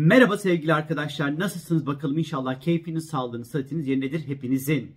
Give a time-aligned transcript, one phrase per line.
[0.00, 1.38] Merhaba sevgili arkadaşlar.
[1.38, 4.94] Nasılsınız bakalım inşallah keyfiniz, sağlığınız, sıhhatiniz yerindedir hepinizin.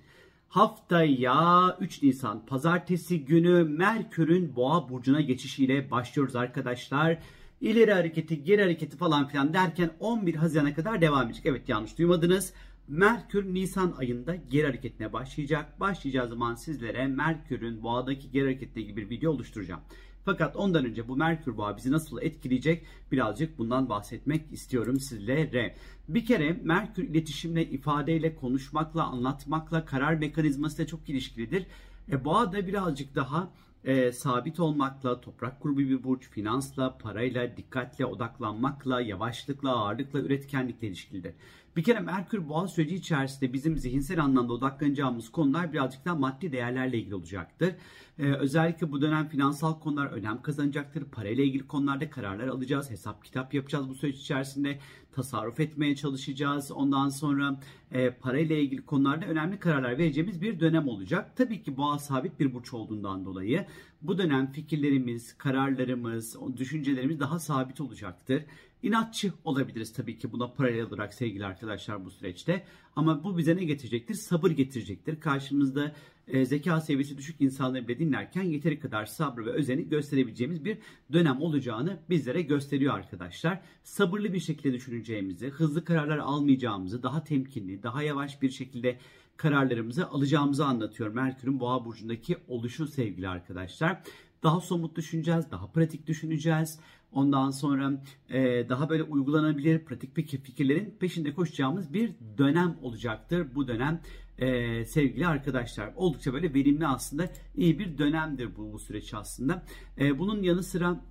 [0.50, 7.17] Haftaya 3 Nisan pazartesi günü Merkür'ün Boğa burcuna geçişiyle başlıyoruz arkadaşlar.
[7.61, 11.45] İleri hareketi, geri hareketi falan filan derken 11 Haziran'a kadar devam edecek.
[11.45, 12.54] Evet yanlış duymadınız.
[12.88, 15.79] Merkür Nisan ayında geri hareketine başlayacak.
[15.79, 19.81] Başlayacağı zaman sizlere Merkür'ün boğadaki geri hareketle ilgili bir video oluşturacağım.
[20.25, 25.75] Fakat ondan önce bu Merkür boğa bizi nasıl etkileyecek birazcık bundan bahsetmek istiyorum sizlere.
[26.09, 31.65] Bir kere Merkür iletişimle, ifadeyle, konuşmakla, anlatmakla, karar mekanizmasıyla çok ilişkilidir.
[32.12, 33.49] E, boğa da birazcık daha
[33.84, 41.34] e, sabit olmakla, toprak grubu bir burç, finansla, parayla, dikkatle, odaklanmakla, yavaşlıkla, ağırlıkla, üretkenlikle ilişkilidir.
[41.75, 46.98] Bir kere Merkür boğa süreci içerisinde bizim zihinsel anlamda odaklanacağımız konular birazcık daha maddi değerlerle
[46.98, 47.75] ilgili olacaktır.
[48.20, 51.05] Ee, özellikle bu dönem finansal konular önem kazanacaktır.
[51.05, 52.91] Parayla ilgili konularda kararlar alacağız.
[52.91, 54.79] Hesap kitap yapacağız bu süreç içerisinde.
[55.12, 56.71] Tasarruf etmeye çalışacağız.
[56.71, 57.59] Ondan sonra
[57.91, 61.37] e, parayla ilgili konularda önemli kararlar vereceğimiz bir dönem olacak.
[61.37, 63.65] Tabii ki boğa sabit bir burç olduğundan dolayı
[64.01, 68.44] bu dönem fikirlerimiz, kararlarımız, düşüncelerimiz daha sabit olacaktır.
[68.84, 72.66] İnatçı olabiliriz tabii ki buna paralel olarak sevgili arkadaşlar bu süreçte.
[72.96, 74.13] Ama bu bize ne getirecektir?
[74.13, 75.19] Sabır getirecektir.
[75.19, 75.96] Karşımızda
[76.28, 80.78] e, zeka seviyesi düşük insanları bile dinlerken yeteri kadar sabrı ve özeni gösterebileceğimiz bir
[81.13, 83.62] dönem olacağını bizlere gösteriyor arkadaşlar.
[83.84, 88.97] Sabırlı bir şekilde düşüneceğimizi, hızlı kararlar almayacağımızı, daha temkinli, daha yavaş bir şekilde
[89.38, 94.02] kararlarımızı alacağımızı anlatıyor Merkür'ün Boğa burcundaki oluşu sevgili arkadaşlar.
[94.44, 96.79] Daha somut düşüneceğiz, daha pratik düşüneceğiz.
[97.12, 103.47] Ondan sonra e, daha böyle uygulanabilir pratik fikirlerin peşinde koşacağımız bir dönem olacaktır.
[103.56, 104.01] Bu dönem
[104.38, 109.63] e, sevgili arkadaşlar oldukça böyle verimli aslında iyi bir dönemdir bu, bu süreç aslında.
[110.00, 111.01] E, bunun yanı sıra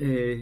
[0.00, 0.36] e,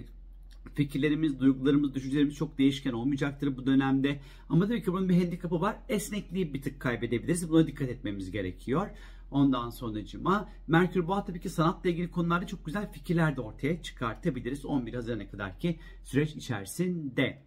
[0.75, 4.21] fikirlerimiz, duygularımız, düşüncelerimiz çok değişken olmayacaktır bu dönemde.
[4.49, 5.77] Ama tabii ki bunun bir handikapı var.
[5.89, 7.51] Esnekliği bir tık kaybedebiliriz.
[7.51, 8.91] Buna dikkat etmemiz gerekiyor.
[9.31, 14.65] Ondan sonracıma Merkür Boğa tabii ki sanatla ilgili konularda çok güzel fikirler de ortaya çıkartabiliriz
[14.65, 17.43] 11 Haziran'a kadar ki süreç içerisinde.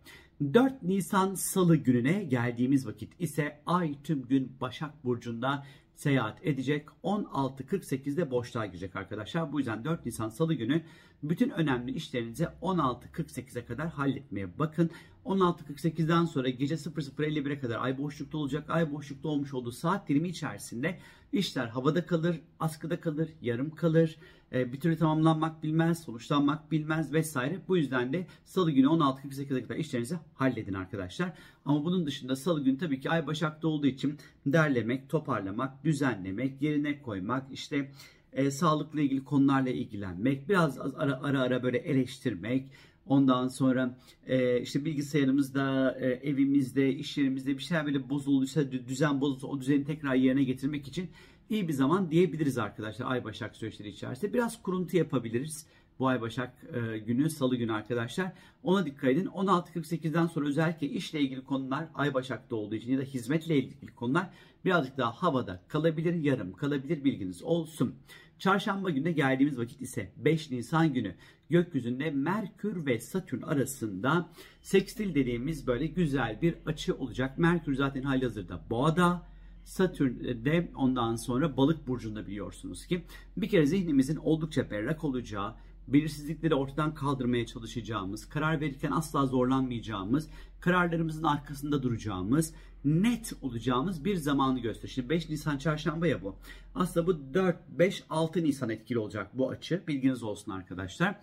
[0.54, 6.88] 4 Nisan Salı gününe geldiğimiz vakit ise Ay tüm gün Başak Burcu'nda seyahat edecek.
[7.04, 9.54] 16.48'de boşluğa girecek arkadaşlar.
[9.54, 10.82] Bu yüzden 4 Nisan Salı günü
[11.30, 14.90] bütün önemli işlerinizi 16.48'e kadar halletmeye bakın.
[15.26, 18.70] 16.48'den sonra gece 00.51'e kadar ay boşlukta olacak.
[18.70, 21.00] Ay boşlukta olmuş olduğu saat dilimi içerisinde
[21.34, 24.18] işler havada kalır, askıda kalır, yarım kalır.
[24.54, 27.60] E, bir türlü tamamlanmak bilmez, sonuçlanmak bilmez vesaire.
[27.68, 31.34] Bu yüzden de salı günü 16.48'e kadar işlerinizi halledin arkadaşlar.
[31.66, 37.02] Ama bunun dışında salı günü tabii ki ay başakta olduğu için derlemek, toparlamak, düzenlemek, yerine
[37.02, 37.92] koymak, işte
[38.36, 42.66] e, sağlıkla ilgili konularla ilgilenmek, biraz ara ara, ara böyle eleştirmek,
[43.08, 43.98] Ondan sonra
[44.28, 49.86] e, işte bilgisayarımızda, e, evimizde, iş yerimizde bir şeyler böyle bozulduysa, düzen bozulsa o düzeni
[49.86, 51.10] tekrar yerine getirmek için
[51.50, 54.34] iyi bir zaman diyebiliriz arkadaşlar Ay Başak süreçleri içerisinde.
[54.34, 55.66] Biraz kuruntu yapabiliriz.
[56.00, 58.32] Bu Ay Başak e, günü, Salı günü arkadaşlar.
[58.64, 59.26] Ona dikkat edin.
[59.26, 64.30] 16.48'den sonra özellikle işle ilgili konular Ay Başak'ta olduğu için ya da hizmetle ilgili konular
[64.66, 67.96] birazcık daha havada kalabilir, yarım kalabilir bilginiz olsun.
[68.40, 71.16] Çarşamba gününe geldiğimiz vakit ise 5 Nisan günü
[71.50, 74.30] gökyüzünde Merkür ve Satürn arasında
[74.62, 77.38] sekstil dediğimiz böyle güzel bir açı olacak.
[77.38, 79.28] Merkür zaten halihazırda boğada.
[79.64, 83.04] Satürn de ondan sonra balık burcunda biliyorsunuz ki
[83.38, 85.56] bir kere zihnimizin oldukça berrak olacağı,
[85.88, 90.30] belirsizlikleri ortadan kaldırmaya çalışacağımız, karar verirken asla zorlanmayacağımız,
[90.60, 92.54] kararlarımızın arkasında duracağımız,
[92.86, 94.94] net olacağımız bir zamanı gösteriyor.
[94.94, 96.36] Şimdi 5 Nisan çarşamba ya bu.
[96.76, 99.84] Aslında bu 4, 5, 6 Nisan etkili olacak bu açı.
[99.88, 101.16] Bilginiz olsun arkadaşlar.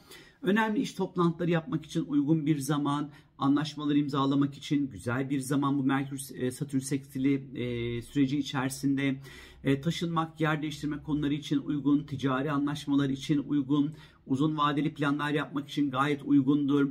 [0.43, 5.85] Önemli iş toplantıları yapmak için uygun bir zaman, anlaşmaları imzalamak için güzel bir zaman bu
[5.85, 9.17] Merkür e, Satürn sekstili e, süreci içerisinde
[9.65, 13.93] e, taşınmak, yer değiştirme konuları için uygun, ticari anlaşmalar için uygun,
[14.27, 16.89] uzun vadeli planlar yapmak için gayet uygundur.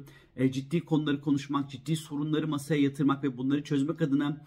[0.52, 4.46] Ciddi konuları konuşmak, ciddi sorunları masaya yatırmak ve bunları çözmek adına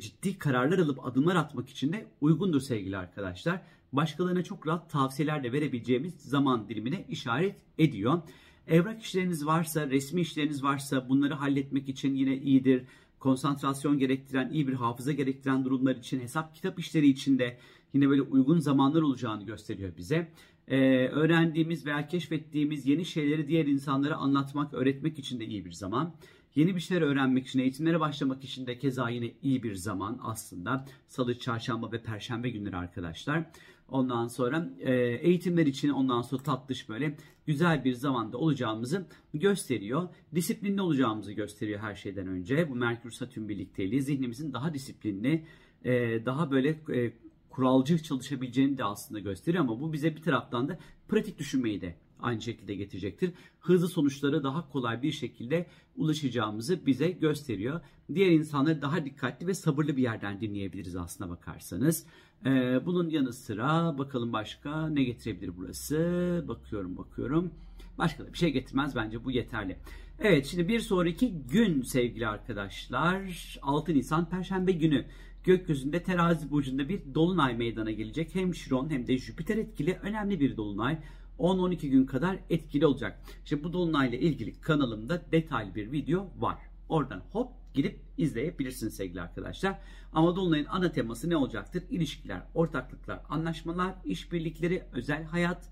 [0.00, 3.62] ciddi kararlar alıp adımlar atmak için de uygundur sevgili arkadaşlar.
[3.92, 8.22] Başkalarına çok rahat tavsiyeler de verebileceğimiz zaman dilimine işaret ediyor.
[8.66, 12.84] Evrak işleriniz varsa, resmi işleriniz varsa bunları halletmek için yine iyidir.
[13.18, 17.58] Konsantrasyon gerektiren, iyi bir hafıza gerektiren durumlar için, hesap kitap işleri için de
[17.92, 20.32] yine böyle uygun zamanlar olacağını gösteriyor bize.
[20.68, 26.14] Ee, öğrendiğimiz veya keşfettiğimiz yeni şeyleri diğer insanlara anlatmak, öğretmek için de iyi bir zaman.
[26.54, 30.86] Yeni bir şeyler öğrenmek için, eğitimlere başlamak için de keza yine iyi bir zaman aslında.
[31.08, 33.44] Salı, çarşamba ve perşembe günleri arkadaşlar.
[33.90, 37.16] Ondan sonra e, eğitimler için ondan sonra tatlış böyle
[37.46, 40.08] güzel bir zamanda olacağımızı gösteriyor.
[40.34, 42.70] Disiplinli olacağımızı gösteriyor her şeyden önce.
[42.70, 45.44] Bu Merkür Satürn birlikteliği zihnimizin daha disiplinli,
[45.84, 45.92] e,
[46.26, 47.12] daha böyle e,
[47.50, 50.78] kuralcı çalışabileceğini de aslında gösteriyor ama bu bize bir taraftan da
[51.08, 53.32] pratik düşünmeyi de aynı şekilde getirecektir.
[53.60, 57.80] Hızlı sonuçlara daha kolay bir şekilde ulaşacağımızı bize gösteriyor.
[58.14, 62.06] Diğer insanları daha dikkatli ve sabırlı bir yerden dinleyebiliriz aslına bakarsanız.
[62.46, 66.44] Ee, bunun yanı sıra bakalım başka ne getirebilir burası?
[66.48, 67.50] Bakıyorum bakıyorum.
[67.98, 69.76] Başka da bir şey getirmez bence bu yeterli.
[70.18, 75.04] Evet şimdi bir sonraki gün sevgili arkadaşlar 6 Nisan Perşembe günü
[75.44, 78.34] gökyüzünde terazi burcunda bir dolunay meydana gelecek.
[78.34, 80.98] Hem Şiron hem de Jüpiter etkili önemli bir dolunay.
[81.40, 86.58] 10-12 gün kadar etkili olacla İşte bu dolunayla ilgili kanalımda detaylı bir video var.
[86.88, 89.78] Oradan hop gidip izleyebilirsiniz sevgili arkadaşlar.
[90.12, 91.82] Ama Dolunay'ın ana teması ne olacaktır?
[91.90, 95.68] İlişkiler, ortaklıklar, anlaşmalar, işbirlikleri, özel hayat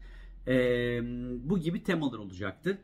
[0.46, 0.54] e,
[1.50, 2.76] bu gibi temalar olacaktır.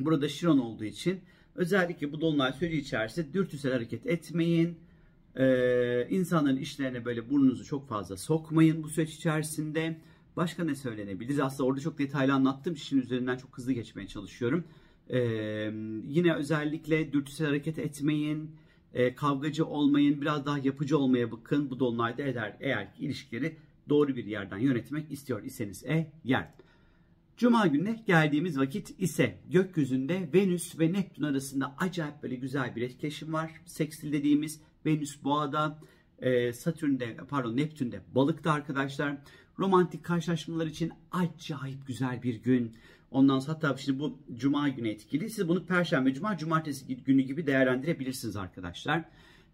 [0.00, 1.20] Burada Şiron olduğu için
[1.54, 4.78] özellikle bu Dolunay süreci içerisinde dürtüsel hareket etmeyin.
[5.38, 9.96] Ee, insanların işlerine böyle burnunuzu çok fazla sokmayın bu süreç içerisinde.
[10.36, 11.38] Başka ne söylenebilir?
[11.38, 12.74] Aslında orada çok detaylı anlattım.
[12.74, 14.64] İşin üzerinden çok hızlı geçmeye çalışıyorum.
[15.10, 15.18] Ee,
[16.04, 18.50] yine özellikle dürtüsel hareket etmeyin.
[18.94, 20.20] E, kavgacı olmayın.
[20.20, 21.70] Biraz daha yapıcı olmaya bakın.
[21.70, 22.56] Bu dolunayda eder.
[22.60, 23.56] Eğer ki ilişkileri
[23.88, 26.48] doğru bir yerden yönetmek istiyor iseniz eğer.
[27.36, 33.32] Cuma gününe geldiğimiz vakit ise gökyüzünde Venüs ve Neptün arasında acayip böyle güzel bir etkileşim
[33.32, 33.50] var.
[33.66, 35.78] Sekstil dediğimiz Venüs boğada,
[36.18, 39.16] e, Satürn'de pardon Neptün'de balıkta arkadaşlar.
[39.58, 42.72] Romantik karşılaşmalar için acayip güzel bir gün.
[43.10, 45.30] Ondan sonra hatta şimdi bu cuma günü etkili.
[45.30, 49.04] Siz bunu perşembe, cuma, cumartesi günü gibi değerlendirebilirsiniz arkadaşlar.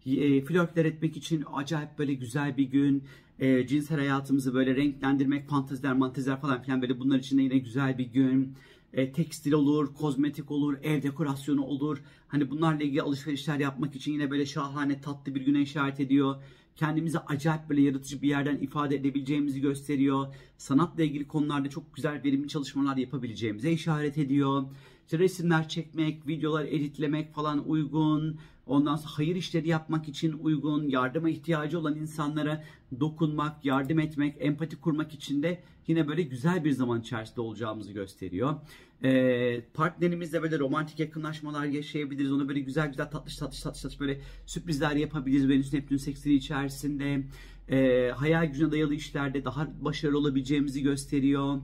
[0.05, 3.03] E, flörtler etmek için acayip böyle güzel bir gün.
[3.39, 7.97] E, cinsel hayatımızı böyle renklendirmek, fanteziler, manteziler falan filan böyle bunlar için de yine güzel
[7.97, 8.55] bir gün.
[8.93, 12.03] E, tekstil olur, kozmetik olur, ev dekorasyonu olur.
[12.27, 16.35] Hani bunlarla ilgili alışverişler yapmak için yine böyle şahane tatlı bir güne işaret ediyor
[16.75, 20.27] kendimizi acayip böyle yaratıcı bir yerden ifade edebileceğimizi gösteriyor.
[20.57, 24.63] Sanatla ilgili konularda çok güzel verimli çalışmalar yapabileceğimize işaret ediyor.
[25.05, 28.39] İşte resimler çekmek, videolar editlemek falan uygun.
[28.67, 32.63] Ondan sonra hayır işleri yapmak için uygun, yardıma ihtiyacı olan insanlara
[32.99, 38.55] dokunmak, yardım etmek, empati kurmak için de yine böyle güzel bir zaman içerisinde olacağımızı gösteriyor.
[39.03, 42.31] Ee, partnerimizle böyle romantik yakınlaşmalar yaşayabiliriz.
[42.31, 45.49] Ona böyle güzel güzel tatlış tatlış tatlış tatlış böyle sürprizler yapabiliriz.
[45.49, 47.23] Venüs Neptün seksili içerisinde.
[47.69, 51.57] Ee, hayal gücüne dayalı işlerde daha başarılı olabileceğimizi gösteriyor.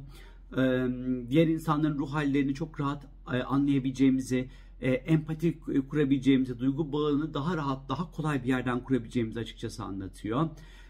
[0.57, 0.87] Ee,
[1.29, 4.49] diğer insanların ruh hallerini çok rahat e, anlayabileceğimizi,
[4.81, 5.59] e, empati
[5.89, 10.49] kurabileceğimizi, duygu bağını daha rahat, daha kolay bir yerden kurabileceğimizi açıkçası anlatıyor.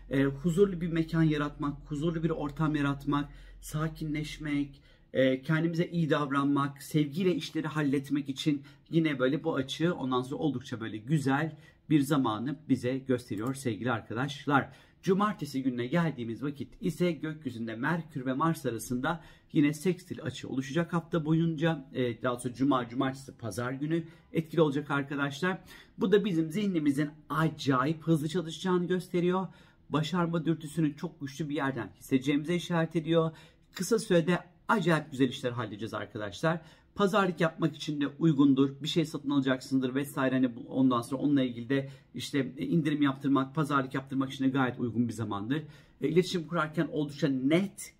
[0.09, 3.29] E, huzurlu bir mekan yaratmak, huzurlu bir ortam yaratmak,
[3.61, 4.81] sakinleşmek,
[5.13, 10.81] e, kendimize iyi davranmak, sevgiyle işleri halletmek için yine böyle bu açı ondan sonra oldukça
[10.81, 11.55] böyle güzel
[11.89, 14.69] bir zamanı bize gösteriyor sevgili arkadaşlar.
[15.01, 19.23] Cumartesi gününe geldiğimiz vakit ise gökyüzünde Merkür ve Mars arasında
[19.53, 21.85] yine sekstil açı oluşacak hafta boyunca.
[22.23, 24.03] Daha sonra Cuma, Cumartesi, Pazar günü
[24.33, 25.57] etkili olacak arkadaşlar.
[25.97, 29.47] Bu da bizim zihnimizin acayip hızlı çalışacağını gösteriyor.
[29.89, 33.31] Başarma dürtüsünü çok güçlü bir yerden hissedeceğimize işaret ediyor.
[33.73, 36.61] Kısa sürede acayip güzel işler halledeceğiz arkadaşlar.
[36.95, 38.69] Pazarlık yapmak için de uygundur.
[38.81, 40.35] Bir şey satın alacaksındır vesaire.
[40.35, 44.79] Hani ondan sonra onunla ilgili de işte e, indirim yaptırmak, pazarlık yaptırmak için de gayet
[44.79, 45.63] uygun bir zamandır.
[46.01, 47.93] E, iletişim kurarken oldukça net,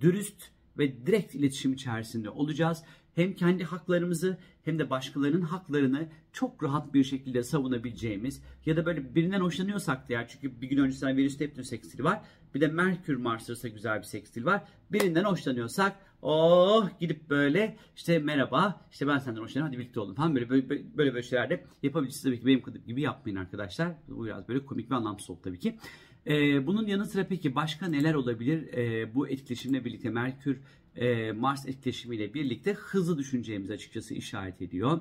[0.00, 0.42] dürüst
[0.78, 2.82] ve direkt iletişim içerisinde olacağız.
[3.14, 9.14] Hem kendi haklarımızı hem de başkalarının haklarını çok rahat bir şekilde savunabileceğimiz ya da böyle
[9.14, 12.20] birinden hoşlanıyorsak diğer çünkü bir gün öncesinden Venüs Neptün sekstili var.
[12.54, 14.64] Bir de Merkür Mars arasında güzel bir sekstil var.
[14.92, 20.34] Birinden hoşlanıyorsak oh gidip böyle işte merhaba işte ben senden hoşlanıyorum hadi birlikte olalım falan
[20.34, 22.24] böyle böyle böyle, böyle şeyler de yapabilirsiniz.
[22.24, 23.92] Tabii ki benim gibi yapmayın arkadaşlar.
[24.08, 25.78] Bu biraz böyle komik ve anlamsız oldu tabii ki.
[26.26, 28.72] Ee, bunun yanı sıra peki başka neler olabilir?
[28.72, 30.60] Ee, bu etkileşimle birlikte Merkür
[30.96, 35.00] e, Mars etkileşimiyle birlikte hızlı düşüneceğimiz açıkçası işaret ediyor.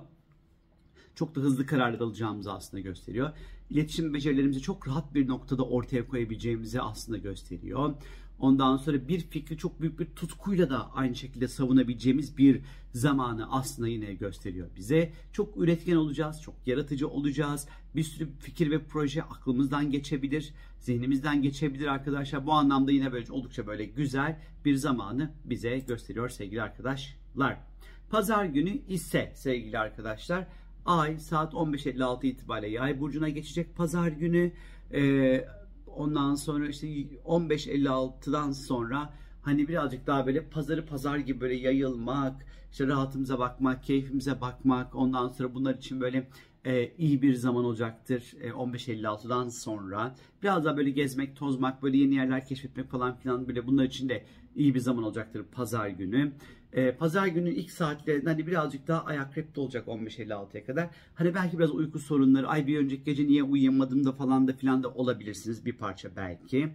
[1.16, 3.32] Çok da hızlı kararlar alacağımızı aslında gösteriyor.
[3.70, 7.94] İletişim becerilerimizi çok rahat bir noktada ortaya koyabileceğimizi aslında gösteriyor.
[8.44, 12.62] Ondan sonra bir fikri çok büyük bir tutkuyla da aynı şekilde savunabileceğimiz bir
[12.94, 15.12] zamanı aslında yine gösteriyor bize.
[15.32, 17.68] Çok üretken olacağız, çok yaratıcı olacağız.
[17.96, 22.46] Bir sürü fikir ve proje aklımızdan geçebilir, zihnimizden geçebilir arkadaşlar.
[22.46, 27.58] Bu anlamda yine böyle oldukça böyle güzel bir zamanı bize gösteriyor sevgili arkadaşlar.
[28.10, 30.48] Pazar günü ise sevgili arkadaşlar
[30.86, 34.52] Ay saat 15.56 itibariyle Yay burcuna geçecek pazar günü.
[34.94, 35.46] Ee,
[35.98, 42.88] ondan sonra işte 15.56'dan sonra hani birazcık daha böyle pazarı pazar gibi böyle yayılmak, işte
[42.88, 46.30] rahatımıza bakmak, keyfimize bakmak, ondan sonra bunlar için böyle
[46.66, 50.16] e, iyi bir zaman olacaktır e, 15.56'dan sonra.
[50.44, 54.26] Biraz daha böyle gezmek, tozmak, böyle yeni yerler keşfetmek falan filan böyle bunlar için de
[54.56, 56.32] iyi bir zaman olacaktır pazar günü.
[56.74, 60.90] E, pazar günü ilk saatlerinde hani birazcık daha ayak repte olacak 15.56'ya kadar.
[61.16, 64.84] Hani belki biraz uyku sorunları, ay bir önceki gece niye uyuyamadım da falan da filan
[64.84, 66.70] da olabilirsiniz bir parça belki.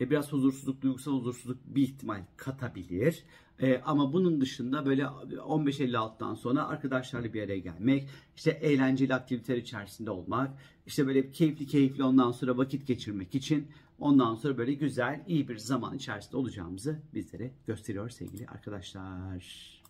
[0.00, 3.22] E, biraz huzursuzluk, duygusal huzursuzluk bir ihtimal katabilir.
[3.60, 10.10] E, ama bunun dışında böyle 15.56'dan sonra arkadaşlarla bir araya gelmek, işte eğlenceli aktiviteler içerisinde
[10.10, 10.50] olmak,
[10.86, 13.66] işte böyle keyifli keyifli ondan sonra vakit geçirmek için
[14.02, 19.82] ondan sonra böyle güzel, iyi bir zaman içerisinde olacağımızı bizlere gösteriyor sevgili arkadaşlar.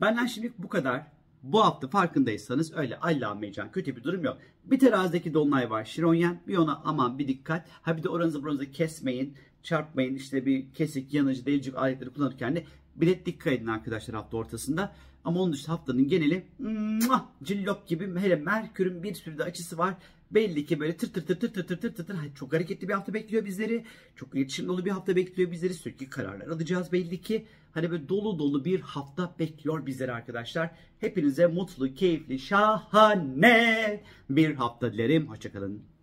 [0.00, 1.06] Benden şimdilik bu kadar.
[1.42, 4.38] Bu hafta farkındaysanız öyle Allah mecan kötü bir durum yok.
[4.64, 6.40] Bir terazideki dolunay var Şironyen.
[6.48, 7.68] Bir ona aman bir dikkat.
[7.82, 9.34] Ha bir de oranızı buranızı kesmeyin.
[9.62, 12.64] Çarpmayın işte bir kesik, yanıcı, delicik aletleri kullanırken de
[12.96, 14.94] bilet dikkat edin arkadaşlar hafta ortasında.
[15.24, 19.94] Ama onun dışında haftanın geneli muah, cillop gibi hele Merkür'ün bir sürü de açısı var.
[20.30, 22.92] Belli ki böyle tır tır tır tır tır tır tır tır tır çok hareketli bir
[22.92, 23.84] hafta bekliyor bizleri.
[24.16, 25.74] Çok iletişim dolu bir hafta bekliyor bizleri.
[25.74, 27.46] Sürekli kararlar alacağız belli ki.
[27.72, 30.70] Hani böyle dolu dolu bir hafta bekliyor bizleri arkadaşlar.
[31.00, 34.00] Hepinize mutlu, keyifli, şahane
[34.30, 35.28] bir hafta dilerim.
[35.28, 35.93] Hoşçakalın.